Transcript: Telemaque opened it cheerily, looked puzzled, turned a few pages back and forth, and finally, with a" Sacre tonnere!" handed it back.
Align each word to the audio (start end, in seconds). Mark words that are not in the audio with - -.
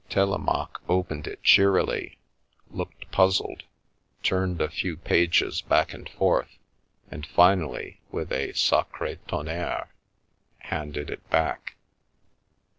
Telemaque 0.09 0.81
opened 0.89 1.27
it 1.27 1.43
cheerily, 1.43 2.17
looked 2.71 3.11
puzzled, 3.11 3.65
turned 4.23 4.59
a 4.59 4.67
few 4.67 4.97
pages 4.97 5.61
back 5.61 5.93
and 5.93 6.09
forth, 6.09 6.57
and 7.11 7.23
finally, 7.23 8.01
with 8.11 8.31
a" 8.31 8.51
Sacre 8.53 9.17
tonnere!" 9.27 9.89
handed 10.71 11.11
it 11.11 11.29
back. 11.29 11.75